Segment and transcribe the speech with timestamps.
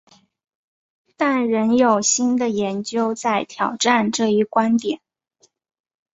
[1.15, 4.99] 但仍有新的研究在挑战这一观点。